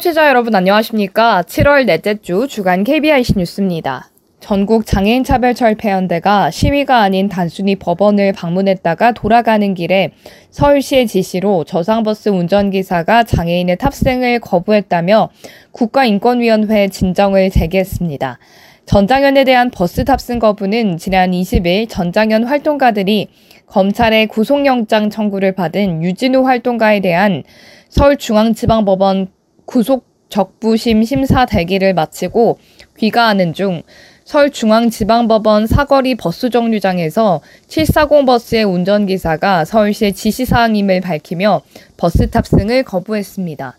청취자 0.00 0.28
여러분 0.28 0.54
안녕하십니까? 0.54 1.42
7월 1.42 1.86
넷째 1.86 2.20
주 2.20 2.46
주간 2.48 2.84
KBIC 2.84 3.34
뉴스입니다. 3.38 4.09
전국 4.40 4.86
장애인 4.86 5.22
차별 5.22 5.54
철폐연대가 5.54 6.50
시위가 6.50 6.98
아닌 6.98 7.28
단순히 7.28 7.76
법원을 7.76 8.32
방문했다가 8.32 9.12
돌아가는 9.12 9.74
길에 9.74 10.12
서울시의 10.50 11.06
지시로 11.06 11.64
저상버스 11.64 12.30
운전기사가 12.30 13.24
장애인의 13.24 13.76
탑승을 13.76 14.40
거부했다며 14.40 15.28
국가인권위원회에 15.72 16.88
진정을 16.88 17.50
제기했습니다. 17.50 18.38
전장현에 18.86 19.44
대한 19.44 19.70
버스 19.70 20.04
탑승 20.04 20.38
거부는 20.38 20.96
지난 20.96 21.30
20일 21.30 21.88
전장현 21.88 22.44
활동가들이 22.44 23.28
검찰의 23.66 24.26
구속영장 24.26 25.10
청구를 25.10 25.54
받은 25.54 26.02
유진우 26.02 26.44
활동가에 26.44 27.00
대한 27.00 27.44
서울중앙지방법원 27.90 29.28
구속 29.66 30.10
적부심 30.30 31.04
심사 31.04 31.44
대기를 31.44 31.92
마치고 31.92 32.58
귀가하는 32.96 33.52
중 33.52 33.82
서울중앙지방법원 34.24 35.66
사거리 35.66 36.14
버스 36.14 36.50
정류장에서 36.50 37.40
740 37.68 38.26
버스의 38.26 38.64
운전기사가 38.64 39.64
서울시의 39.64 40.12
지시사항임을 40.12 41.00
밝히며 41.00 41.62
버스 41.96 42.30
탑승을 42.30 42.84
거부했습니다. 42.84 43.76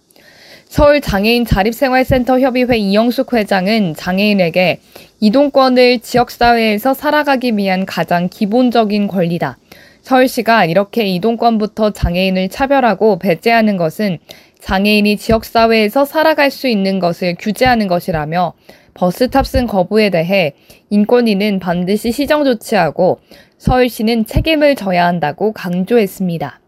서울장애인 0.71 1.45
자립생활센터 1.45 2.39
협의회 2.39 2.77
이영숙 2.77 3.33
회장은 3.33 3.93
장애인에게 3.95 4.79
이동권을 5.19 5.99
지역사회에서 5.99 6.93
살아가기 6.93 7.57
위한 7.57 7.85
가장 7.85 8.29
기본적인 8.29 9.07
권리다. 9.07 9.57
서울시가 10.01 10.65
이렇게 10.65 11.05
이동권부터 11.07 11.91
장애인을 11.91 12.49
차별하고 12.49 13.19
배제하는 13.19 13.77
것은 13.77 14.17
장애인이 14.61 15.17
지역사회에서 15.17 16.05
살아갈 16.05 16.51
수 16.51 16.67
있는 16.67 16.99
것을 16.99 17.35
규제하는 17.37 17.87
것이라며 17.87 18.53
버스 18.93 19.29
탑승 19.29 19.67
거부에 19.67 20.09
대해 20.09 20.53
인권위는 20.89 21.59
반드시 21.59 22.11
시정 22.11 22.43
조치하고 22.43 23.19
서울시는 23.57 24.25
책임을 24.25 24.75
져야 24.75 25.05
한다고 25.05 25.51
강조했습니다. 25.53 26.59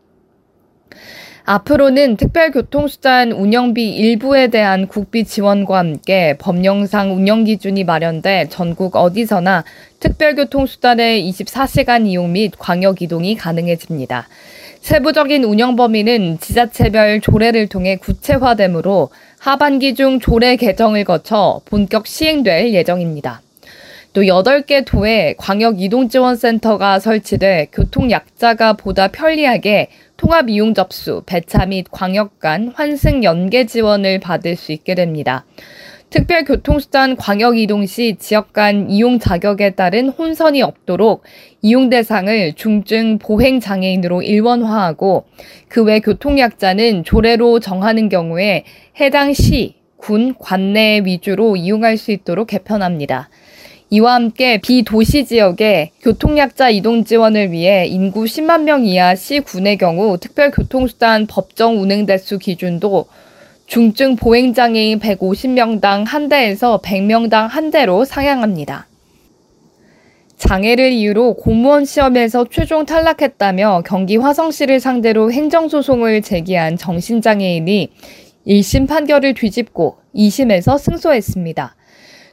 앞으로는 1.45 2.15
특별교통수단 2.15 3.33
운영비 3.33 3.95
일부에 3.95 4.47
대한 4.47 4.87
국비 4.87 5.25
지원과 5.25 5.77
함께 5.77 6.37
법령상 6.37 7.13
운영 7.13 7.43
기준이 7.43 7.83
마련돼 7.83 8.47
전국 8.49 8.95
어디서나 8.95 9.65
특별교통수단의 9.99 11.29
24시간 11.29 12.07
이용 12.07 12.31
및 12.31 12.53
광역 12.57 13.01
이동이 13.01 13.35
가능해집니다. 13.35 14.29
세부적인 14.83 15.45
운영 15.45 15.77
범위는 15.77 16.39
지자체별 16.41 17.21
조례를 17.21 17.67
통해 17.69 17.95
구체화되므로 17.95 19.11
하반기 19.39 19.95
중 19.95 20.19
조례 20.19 20.57
개정을 20.57 21.05
거쳐 21.05 21.61
본격 21.63 22.05
시행될 22.05 22.73
예정입니다. 22.73 23.41
또 24.11 24.23
8개 24.23 24.83
도에 24.85 25.35
광역 25.37 25.81
이동지원센터가 25.81 26.99
설치돼 26.99 27.69
교통 27.71 28.11
약자가 28.11 28.73
보다 28.73 29.07
편리하게 29.07 29.87
통합 30.17 30.49
이용 30.49 30.73
접수, 30.73 31.23
배차 31.25 31.65
및 31.65 31.87
광역 31.89 32.41
간 32.41 32.73
환승 32.75 33.23
연계 33.23 33.65
지원을 33.65 34.19
받을 34.19 34.57
수 34.57 34.73
있게 34.73 34.95
됩니다. 34.95 35.45
특별교통수단 36.13 37.15
광역 37.15 37.57
이동 37.57 37.87
시 37.87 38.17
지역 38.19 38.53
간 38.53 38.87
이용 38.91 39.17
자격에 39.17 39.71
따른 39.71 40.09
혼선이 40.09 40.61
없도록 40.61 41.23
이용 41.63 41.89
대상을 41.89 42.53
중증 42.53 43.17
보행 43.17 43.59
장애인으로 43.59 44.21
일원화하고 44.21 45.25
그 45.69 45.81
외 45.85 45.99
교통약자는 45.99 47.03
조례로 47.03 47.59
정하는 47.61 48.09
경우에 48.09 48.63
해당 49.01 49.33
시, 49.33 49.73
군, 49.97 50.35
관내 50.37 51.01
위주로 51.03 51.55
이용할 51.55 51.97
수 51.97 52.11
있도록 52.11 52.45
개편합니다. 52.45 53.29
이와 53.89 54.13
함께 54.13 54.59
비도시 54.59 55.25
지역에 55.25 55.89
교통약자 56.03 56.69
이동 56.69 57.05
지원을 57.05 57.51
위해 57.51 57.87
인구 57.87 58.25
10만 58.25 58.65
명 58.65 58.85
이하 58.85 59.15
시군의 59.15 59.77
경우 59.77 60.19
특별교통수단 60.19 61.25
법정 61.25 61.81
운행 61.81 62.05
대수 62.05 62.37
기준도 62.37 63.07
중증 63.73 64.17
보행장애인 64.17 64.99
150명당 64.99 66.05
한 66.05 66.29
대에서 66.29 66.79
100명당 66.83 67.47
한 67.47 67.71
대로 67.71 68.05
상향합니다. 68.05 68.85
장애를 70.37 70.91
이유로 70.91 71.33
공무원 71.33 71.83
시험에서 71.83 72.45
최종 72.51 72.85
탈락했다며 72.85 73.81
경기 73.83 74.17
화성시를 74.17 74.79
상대로 74.79 75.31
행정소송을 75.31 76.21
제기한 76.21 76.77
정신장애인이 76.77 77.89
1심 78.45 78.87
판결을 78.87 79.33
뒤집고 79.33 79.97
2심에서 80.13 80.77
승소했습니다. 80.77 81.75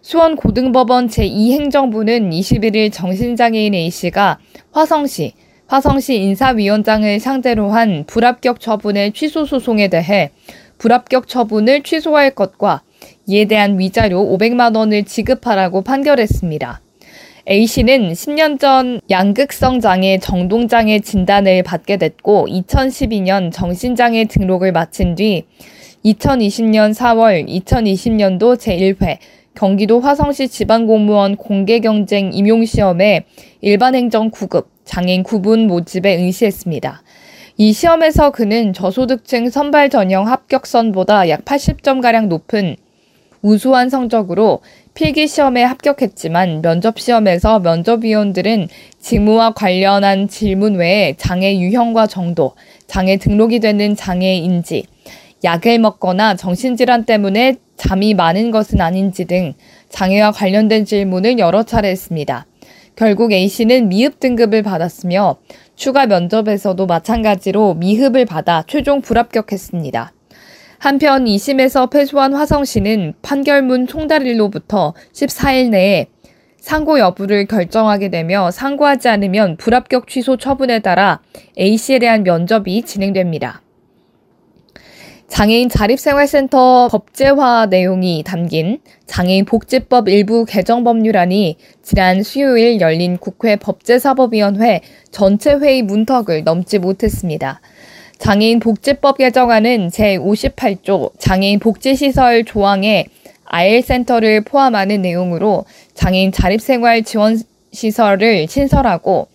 수원고등법원 0.03 1.09
제2행정부는 1.09 2.31
21일 2.33 2.93
정신장애인 2.93 3.73
A씨가 3.73 4.41
화성시, 4.73 5.33
화성시 5.69 6.17
인사위원장을 6.17 7.19
상대로 7.19 7.71
한 7.71 8.05
불합격 8.07 8.61
처분의 8.61 9.13
취소 9.13 9.47
소송에 9.47 9.89
대해 9.89 10.33
불합격 10.81 11.29
처분을 11.29 11.83
취소할 11.83 12.35
것과 12.35 12.81
이에 13.27 13.45
대한 13.45 13.79
위자료 13.79 14.19
500만 14.25 14.75
원을 14.75 15.05
지급하라고 15.05 15.83
판결했습니다. 15.83 16.81
A씨는 17.49 18.13
10년 18.13 18.59
전 18.59 19.01
양극성 19.11 19.81
장애 19.81 20.19
정동장애 20.19 21.01
진단을 21.01 21.63
받게 21.65 21.99
됐고 21.99 22.47
2012년 22.49 23.53
정신장애 23.53 24.25
등록을 24.25 24.73
마친 24.73 25.15
뒤 25.15 25.45
2020년 26.05 26.95
4월 26.95 27.47
2020년도 27.47 28.57
제1회 28.57 29.19
경기도 29.55 30.01
화성시 30.01 30.49
지방공무원 30.49 31.37
공개경쟁 31.37 32.33
임용시험에 32.33 33.27
일반행정 33.61 34.31
9급 34.31 34.69
장애인 34.85 35.25
9분 35.25 35.67
모집에 35.67 36.17
응시했습니다. 36.17 37.03
이 37.63 37.75
시험에서 37.75 38.31
그는 38.31 38.73
저소득층 38.73 39.51
선발 39.51 39.91
전형 39.91 40.27
합격선보다 40.27 41.29
약 41.29 41.45
80점가량 41.45 42.29
높은 42.29 42.77
우수한 43.43 43.91
성적으로 43.91 44.61
필기 44.95 45.29
시험에 45.29 45.63
합격했지만 45.65 46.63
면접 46.63 46.99
시험에서 46.99 47.59
면접위원들은 47.59 48.69
직무와 48.99 49.53
관련한 49.53 50.27
질문 50.27 50.77
외에 50.77 51.17
장애 51.19 51.59
유형과 51.59 52.07
정도, 52.07 52.55
장애 52.87 53.19
등록이 53.19 53.61
되는 53.61 53.95
장애 53.95 54.37
인지, 54.37 54.87
약을 55.45 55.81
먹거나 55.81 56.37
정신질환 56.37 57.05
때문에 57.05 57.57
잠이 57.77 58.15
많은 58.15 58.53
것은 58.53 58.81
아닌지 58.81 59.27
등 59.27 59.53
장애와 59.91 60.33
관련된 60.33 60.87
질문을 60.87 61.39
여러 61.39 61.63
차례 61.65 61.91
했습니다. 61.91 62.47
결국 63.01 63.33
A씨는 63.33 63.89
미흡 63.89 64.21
등급을 64.21 64.63
받았으며 64.63 65.39
추가 65.75 66.05
면접에서도 66.05 66.85
마찬가지로 66.85 67.73
미흡을 67.73 68.27
받아 68.27 68.63
최종 68.67 69.01
불합격했습니다. 69.01 70.13
한편 70.79 71.25
2심에서 71.25 71.89
패소한 71.89 72.35
화성시는 72.35 73.15
판결문 73.23 73.87
총달일로부터 73.87 74.93
14일 75.15 75.71
내에 75.71 76.09
상고 76.59 76.99
여부를 76.99 77.47
결정하게 77.47 78.11
되며 78.11 78.51
상고하지 78.51 79.09
않으면 79.09 79.57
불합격 79.57 80.07
취소 80.07 80.37
처분에 80.37 80.81
따라 80.81 81.23
A씨에 81.59 82.01
대한 82.01 82.23
면접이 82.23 82.83
진행됩니다. 82.83 83.63
장애인 85.31 85.69
자립생활센터 85.69 86.89
법제화 86.89 87.67
내용이 87.67 88.25
담긴 88.27 88.81
장애인 89.07 89.45
복지법 89.45 90.09
일부 90.09 90.45
개정 90.45 90.83
법률안이 90.83 91.57
지난 91.83 92.25
수요일 92.25 92.81
열린 92.81 93.17
국회 93.17 93.55
법제사법위원회 93.55 94.81
전체 95.13 95.55
회의 95.55 95.83
문턱을 95.83 96.43
넘지 96.43 96.81
못했습니다. 96.81 97.61
장애인 98.19 98.59
복지법 98.59 99.19
개정안은 99.19 99.89
제58조 99.91 101.13
장애인 101.19 101.61
복지시설 101.61 102.45
조항에 102.45 103.07
아일센터를 103.45 104.43
포함하는 104.43 105.01
내용으로 105.01 105.65
장애인 105.95 106.33
자립생활 106.33 107.05
지원 107.05 107.41
시설을 107.73 108.49
신설하고 108.49 109.29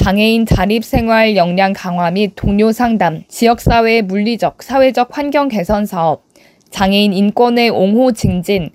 장애인 0.00 0.46
자립생활 0.46 1.36
역량 1.36 1.74
강화 1.74 2.10
및 2.10 2.32
동료 2.34 2.72
상담, 2.72 3.22
지역사회의 3.28 4.00
물리적, 4.00 4.62
사회적 4.62 5.14
환경 5.14 5.48
개선 5.48 5.84
사업, 5.84 6.24
장애인 6.70 7.12
인권의 7.12 7.68
옹호 7.68 8.10
증진, 8.12 8.70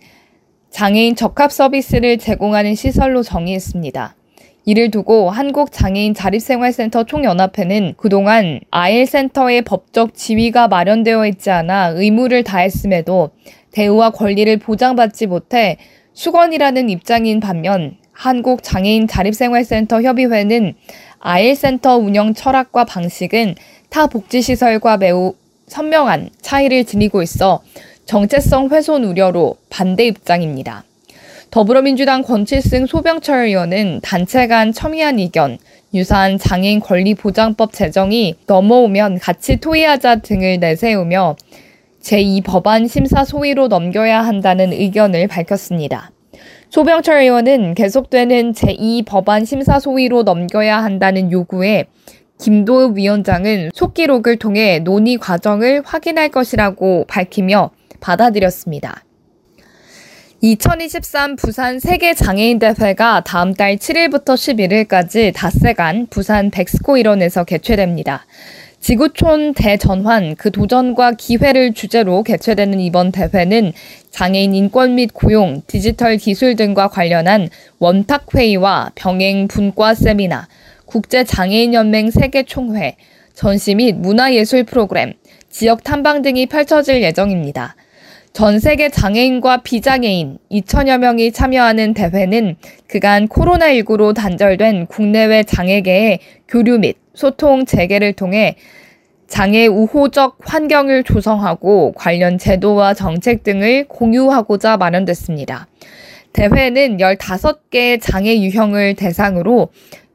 장애인 0.69 1.15
적합 1.15 1.51
서비스를 1.51 2.19
제공하는 2.19 2.75
시설로 2.75 3.23
정의했습니다. 3.23 4.15
이를 4.65 4.91
두고 4.91 5.31
한국장애인 5.31 6.13
자립생활센터 6.13 7.05
총연합회는 7.05 7.95
그동안 7.97 8.59
아일센터의 8.69 9.63
법적 9.63 10.13
지위가 10.13 10.67
마련되어 10.67 11.25
있지 11.25 11.49
않아 11.49 11.93
의무를 11.95 12.43
다했음에도 12.43 13.31
대우와 13.71 14.11
권리를 14.11 14.55
보장받지 14.57 15.25
못해 15.25 15.77
수건이라는 16.13 16.87
입장인 16.91 17.39
반면 17.39 17.97
한국장애인 18.15 19.07
자립생활센터 19.07 20.01
협의회는 20.01 20.75
아일센터 21.27 21.97
운영 21.97 22.35
철학과 22.35 22.85
방식은 22.85 23.55
타 23.89 24.05
복지시설과 24.05 24.97
매우 24.97 25.33
선명한 25.65 26.29
차이를 26.39 26.85
지니고 26.85 27.23
있어 27.23 27.63
정체성 28.05 28.69
훼손 28.69 29.03
우려로 29.03 29.57
반대 29.71 30.05
입장입니다. 30.05 30.83
더불어민주당 31.49 32.21
권칠승 32.21 32.85
소병철 32.85 33.47
의원은 33.47 34.01
단체 34.03 34.45
간 34.45 34.71
첨예한 34.71 35.17
의견, 35.17 35.57
유사한 35.95 36.37
장애인 36.37 36.79
권리 36.79 37.15
보장법 37.15 37.73
제정이 37.73 38.35
넘어오면 38.45 39.17
같이 39.17 39.55
토의하자 39.55 40.17
등을 40.17 40.59
내세우며 40.59 41.37
제2법안 42.03 42.87
심사 42.87 43.25
소위로 43.25 43.67
넘겨야 43.67 44.21
한다는 44.21 44.71
의견을 44.71 45.27
밝혔습니다. 45.27 46.11
소병철 46.69 47.21
의원은 47.21 47.75
계속되는 47.75 48.53
제2법안 48.53 49.45
심사 49.45 49.79
소위로 49.79 50.23
넘겨야 50.23 50.83
한다는 50.83 51.31
요구에 51.31 51.85
김도읍 52.39 52.97
위원장은 52.97 53.71
속기록을 53.73 54.37
통해 54.37 54.79
논의 54.79 55.17
과정을 55.17 55.83
확인할 55.85 56.29
것이라고 56.29 57.05
밝히며 57.07 57.71
받아들였습니다. 58.01 59.03
2023 60.41 61.37
부산 61.37 61.79
세계장애인 61.79 62.59
대회가 62.59 63.23
다음 63.23 63.53
달 63.53 63.77
7일부터 63.77 64.35
11일까지 64.35 65.33
닷새간 65.33 66.07
부산 66.09 66.51
백스코 66.51 66.97
일원에서 66.97 67.45
개최됩니다. 67.45 68.25
지구촌 68.85 69.55
대전환 69.55 70.35
그 70.35 70.51
도전과 70.51 71.13
기회를 71.13 71.73
주제로 71.73 72.21
개최되는 72.21 72.79
이번 72.79 73.11
대회는 73.11 73.73
장애인 74.11 74.53
인권 74.53 74.93
및 74.93 75.09
고용, 75.11 75.63
디지털 75.65 76.17
기술 76.17 76.55
등과 76.55 76.89
관련한 76.89 77.49
원탁회의와 77.79 78.91
병행 78.93 79.47
분과 79.47 79.95
세미나, 79.95 80.47
국제장애인연맹 80.85 82.11
세계총회, 82.11 82.97
전시 83.33 83.73
및 83.73 83.95
문화예술 83.95 84.65
프로그램, 84.65 85.13
지역 85.49 85.83
탐방 85.83 86.21
등이 86.21 86.45
펼쳐질 86.45 87.01
예정입니다. 87.01 87.75
전 88.33 88.59
세계 88.59 88.89
장애인과 88.89 89.63
비장애인 89.63 90.37
2천여 90.51 90.99
명이 90.99 91.31
참여하는 91.31 91.95
대회는 91.95 92.57
그간 92.85 93.29
코로나19로 93.29 94.13
단절된 94.13 94.85
국내외 94.85 95.41
장애계의 95.41 96.19
교류 96.47 96.77
및 96.77 96.97
소통 97.15 97.65
재개를 97.65 98.13
통해 98.13 98.55
장애 99.27 99.65
우호적 99.65 100.37
환경을 100.41 101.03
조성하고 101.03 101.93
관련 101.93 102.37
제도와 102.37 102.93
정책 102.93 103.43
등을 103.43 103.85
공유하고자 103.87 104.77
마련됐습니다. 104.77 105.67
대회는 106.33 106.97
15개 106.97 107.99
장애 108.01 108.37
유형을 108.39 108.95
대상으로 108.95 109.69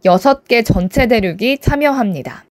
6개 0.05 0.65
전체 0.65 1.07
대륙이 1.09 1.59
참여합니다. 1.59 2.45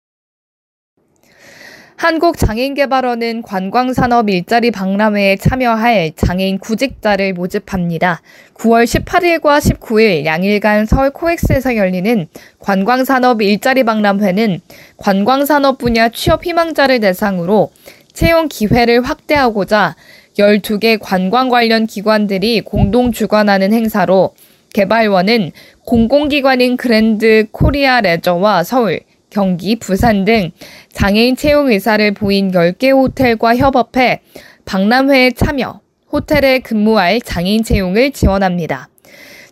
한국장애인개발원은 2.00 3.42
관광산업 3.42 4.30
일자리 4.30 4.72
박람회에 4.72 5.36
참여할 5.36 6.14
장애인 6.16 6.60
구직자를 6.60 7.34
모집합니다. 7.34 8.22
9월 8.54 8.86
18일과 8.86 9.60
19일 9.60 10.24
양일간 10.24 10.86
서울 10.86 11.10
코엑스에서 11.10 11.76
열리는 11.76 12.28
관광산업 12.60 13.42
일자리 13.42 13.84
박람회는 13.84 14.62
관광산업 14.96 15.78
분야 15.78 16.08
취업 16.08 16.46
희망자를 16.46 17.02
대상으로 17.02 17.74
채용 18.14 18.48
기회를 18.48 19.02
확대하고자 19.02 19.98
12개 20.38 20.98
관광 21.02 21.50
관련 21.50 21.86
기관들이 21.86 22.62
공동 22.62 23.12
주관하는 23.12 23.74
행사로 23.74 24.36
개발원은 24.72 25.52
공공기관인 25.84 26.78
그랜드 26.78 27.48
코리아 27.52 28.00
레저와 28.00 28.64
서울, 28.64 29.02
경기, 29.30 29.76
부산 29.76 30.26
등 30.26 30.52
장애인 30.92 31.36
채용 31.36 31.72
의사를 31.72 32.12
보인 32.14 32.52
10개 32.52 32.92
호텔과 32.92 33.56
협업해 33.58 34.22
박람회에 34.66 35.32
참여, 35.32 35.82
호텔에 36.12 36.60
근무할 36.60 37.22
장애인 37.22 37.64
채용을 37.64 38.12
지원합니다. 38.12 38.90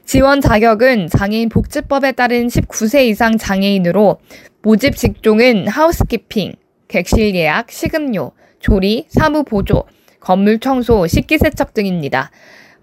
지원 0.06 0.42
자격은 0.42 1.10
장애인 1.10 1.50
복지법에 1.50 2.14
따른 2.14 2.48
19세 2.48 3.08
이상 3.08 3.38
장애인으로 3.38 4.20
모집 4.62 4.96
직종은 4.96 5.68
housekeeping, 5.68 6.54
객실 6.88 7.36
예약, 7.36 7.72
식음료, 7.72 8.32
조리, 8.60 9.06
사무 9.10 9.44
보조, 9.44 9.84
건물 10.20 10.60
청소, 10.60 11.08
식기 11.08 11.38
세척 11.38 11.74
등입니다. 11.74 12.32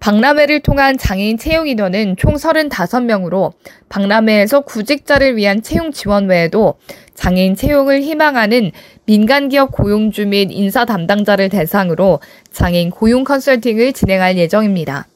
박람회를 0.01 0.61
통한 0.61 0.99
장애인 0.99 1.39
채용 1.39 1.67
인원은 1.67 2.17
총 2.17 2.35
35명으로 2.35 3.53
박람회에서 3.89 4.61
구직자를 4.61 5.37
위한 5.37 5.63
채용 5.63 5.93
지원 5.93 6.29
외에도 6.29 6.75
장애인 7.15 7.57
채용을 7.57 8.03
희망하는 8.03 8.71
민간기업 9.07 9.73
고용주 9.73 10.27
및 10.27 10.49
인사 10.51 10.85
담당자를 10.85 11.49
대상으로 11.49 12.21
장애인 12.53 12.91
고용 12.91 13.25
컨설팅을 13.25 13.93
진행할 13.93 14.37
예정입니다. 14.37 15.07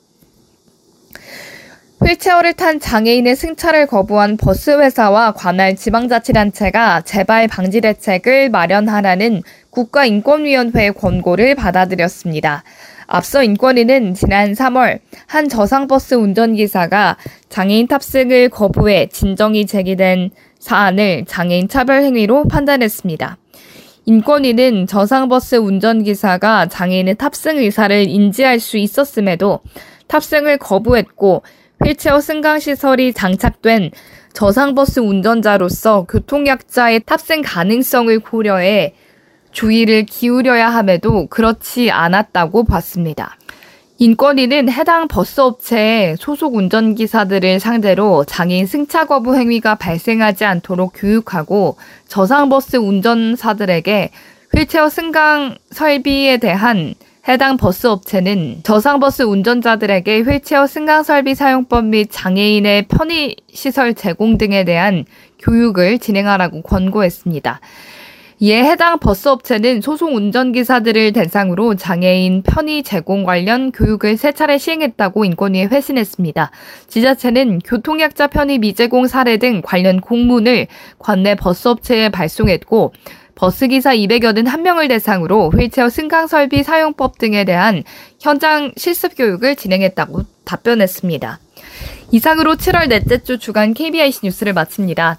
휠체어를 2.01 2.55
탄 2.55 2.79
장애인의 2.79 3.35
승차를 3.35 3.87
거부한 3.87 4.37
버스 4.37 4.71
회사와 4.71 5.33
관할 5.33 5.75
지방자치단체가 5.75 7.03
재발 7.03 7.49
방지 7.49 7.81
대책을 7.81 8.51
마련하라는 8.51 9.43
국가인권위원회의 9.71 10.93
권고를 10.93 11.55
받아들였습니다. 11.57 12.63
앞서 13.08 13.43
인권위는 13.43 14.12
지난 14.12 14.52
3월 14.52 15.00
한 15.26 15.49
저상버스 15.49 16.14
운전기사가 16.14 17.16
장애인 17.49 17.88
탑승을 17.88 18.50
거부해 18.50 19.08
진정이 19.08 19.66
제기된 19.66 20.31
사안을 20.58 21.25
장애인 21.26 21.69
차별 21.69 22.02
행위로 22.02 22.49
판단했습니다. 22.49 23.38
인권위는 24.05 24.87
저상버스 24.87 25.56
운전기사가 25.56 26.66
장애인의 26.66 27.14
탑승 27.16 27.56
의사를 27.56 28.06
인지할 28.06 28.60
수 28.60 28.76
있었음에도 28.76 29.60
탑승을 30.06 30.58
거부했고 30.58 31.43
휠체어 31.84 32.20
승강시설이 32.20 33.14
장착된 33.14 33.90
저상버스 34.34 35.00
운전자로서 35.00 36.05
교통약자의 36.05 37.00
탑승 37.06 37.40
가능성을 37.43 38.19
고려해 38.20 38.94
주의를 39.53 40.05
기울여야 40.05 40.69
함에도 40.69 41.27
그렇지 41.27 41.91
않았다고 41.91 42.65
봤습니다. 42.65 43.37
인권위는 44.01 44.70
해당 44.70 45.08
버스업체의 45.08 46.17
소속 46.19 46.55
운전기사들을 46.55 47.58
상대로 47.58 48.25
장애인 48.25 48.67
승차 48.67 49.06
거부 49.06 49.34
행위가 49.34 49.75
발생하지 49.75 50.44
않도록 50.44 50.93
교육하고 50.94 51.77
저상버스 52.06 52.77
운전사들에게 52.77 54.11
휠체어 54.55 54.89
승강 54.89 55.58
설비에 55.72 56.37
대한 56.37 56.94
해당 57.27 57.56
버스 57.56 57.89
업체는 57.89 58.61
저상버스 58.63 59.25
운전자들에게 59.25 60.20
휠체어 60.20 60.69
승강 60.69 61.03
설비 61.03 61.34
사용법 61.34 61.87
및 61.87 62.08
장애인의 62.11 62.87
편의시설 62.87 63.94
제공 63.94 64.39
등에 64.39 64.65
대한 64.65 65.05
교육을 65.41 65.99
진행하라고 65.99 66.63
권고했습니다. 66.63 67.61
이에 68.41 68.63
해당 68.63 69.01
버스 69.01 69.29
업체는 69.29 69.81
소송 69.81 70.15
운전기사들을 70.15 71.13
대상으로 71.13 71.75
장애인 71.75 72.43
편의 72.43 72.85
제공 72.85 73.25
관련 73.25 73.73
교육을 73.73 74.17
세 74.17 74.31
차례 74.31 74.59
시행했다고 74.59 75.25
인권위에 75.25 75.65
회신했습니다. 75.65 76.53
지자체는 76.87 77.59
교통약자 77.61 78.29
편의 78.29 78.59
미제공 78.59 79.09
사례 79.09 79.39
등 79.39 79.61
관련 79.65 80.01
공문을 80.01 80.69
관내 81.01 81.35
버스 81.35 81.67
업체에 81.67 82.11
발송했고 82.11 82.93
버스기사 83.35 83.97
281명을 83.97 84.89
대상으로 84.89 85.51
휠체어 85.51 85.89
승강설비 85.89 86.63
사용법 86.63 87.19
등에 87.19 87.45
대한 87.45 87.83
현장 88.21 88.71
실습 88.77 89.17
교육을 89.17 89.57
진행했다고 89.57 90.23
답변했습니다. 90.45 91.41
이상으로 92.13 92.55
7월 92.55 92.89
넷째 92.89 93.21
주 93.23 93.39
주간 93.39 93.75
KBIC 93.75 94.21
뉴스를 94.23 94.53
마칩니다. 94.53 95.19